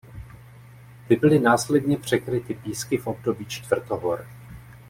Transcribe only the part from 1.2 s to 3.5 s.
následně překryty písky v období